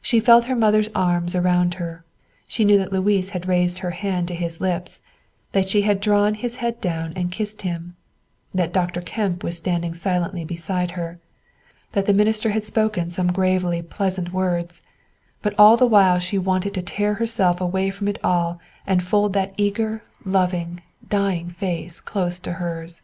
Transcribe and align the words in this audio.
She 0.00 0.20
felt 0.20 0.44
her 0.44 0.54
mother's 0.54 0.88
arms 0.94 1.34
around 1.34 1.74
her; 1.82 2.04
she 2.46 2.64
knew 2.64 2.78
that 2.78 2.92
Louis 2.92 3.28
had 3.30 3.48
raised 3.48 3.78
her 3.78 3.90
hand 3.90 4.28
to 4.28 4.36
his 4.36 4.60
lips, 4.60 5.02
that 5.50 5.68
she 5.68 5.82
had 5.82 5.98
drawn 5.98 6.34
his 6.34 6.58
head 6.58 6.80
down 6.80 7.12
and 7.16 7.32
kissed 7.32 7.62
him, 7.62 7.96
that 8.54 8.72
Dr. 8.72 9.00
Kemp 9.00 9.42
was 9.42 9.58
standing 9.58 9.94
silently 9.94 10.44
beside 10.44 10.92
her, 10.92 11.18
that 11.90 12.06
the 12.06 12.14
minister 12.14 12.50
had 12.50 12.64
spoken 12.64 13.10
some 13.10 13.32
gravely 13.32 13.82
pleasant 13.82 14.32
words; 14.32 14.80
but 15.42 15.56
all 15.58 15.76
the 15.76 15.86
while 15.86 16.20
she 16.20 16.38
wanted 16.38 16.72
to 16.74 16.82
tear 16.82 17.14
herself 17.14 17.60
away 17.60 17.90
from 17.90 18.06
it 18.06 18.20
all 18.22 18.60
and 18.86 19.02
fold 19.02 19.32
that 19.32 19.54
eager, 19.56 20.04
loving, 20.24 20.82
dying 21.08 21.50
face 21.50 22.00
close 22.00 22.38
to 22.38 22.52
hers. 22.62 23.02